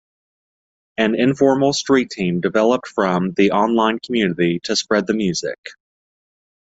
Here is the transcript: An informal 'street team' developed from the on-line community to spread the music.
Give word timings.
An 0.97 1.13
informal 1.13 1.73
'street 1.73 2.09
team' 2.09 2.41
developed 2.41 2.87
from 2.87 3.33
the 3.33 3.51
on-line 3.51 3.99
community 4.03 4.59
to 4.63 4.75
spread 4.75 5.05
the 5.05 5.13
music. 5.13 5.59